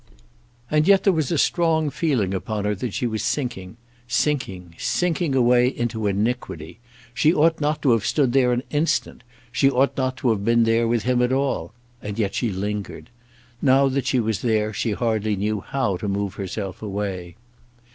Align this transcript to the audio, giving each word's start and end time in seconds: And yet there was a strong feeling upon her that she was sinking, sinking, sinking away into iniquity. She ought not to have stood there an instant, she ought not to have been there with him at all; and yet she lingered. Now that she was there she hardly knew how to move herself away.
And 0.71 0.87
yet 0.87 1.03
there 1.03 1.13
was 1.13 1.31
a 1.31 1.37
strong 1.37 1.91
feeling 1.91 2.33
upon 2.33 2.65
her 2.65 2.73
that 2.73 2.91
she 2.95 3.05
was 3.05 3.21
sinking, 3.21 3.77
sinking, 4.07 4.73
sinking 4.79 5.35
away 5.35 5.67
into 5.67 6.07
iniquity. 6.07 6.79
She 7.13 7.31
ought 7.31 7.61
not 7.61 7.83
to 7.83 7.91
have 7.91 8.03
stood 8.03 8.33
there 8.33 8.51
an 8.51 8.63
instant, 8.71 9.21
she 9.51 9.69
ought 9.69 9.95
not 9.95 10.17
to 10.17 10.31
have 10.31 10.43
been 10.43 10.63
there 10.63 10.87
with 10.87 11.03
him 11.03 11.21
at 11.21 11.31
all; 11.31 11.71
and 12.01 12.17
yet 12.17 12.33
she 12.33 12.49
lingered. 12.49 13.11
Now 13.61 13.89
that 13.89 14.07
she 14.07 14.19
was 14.19 14.41
there 14.41 14.73
she 14.73 14.93
hardly 14.93 15.35
knew 15.35 15.59
how 15.61 15.97
to 15.97 16.07
move 16.07 16.33
herself 16.33 16.81
away. 16.81 17.35